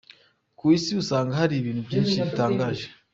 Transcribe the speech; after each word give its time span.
Ku 0.57 0.63
isi 0.77 0.91
usanga 1.01 1.33
hari 1.41 1.53
ibintu 1.57 1.81
byinshi 1.87 2.17
bitangaje. 2.25 2.85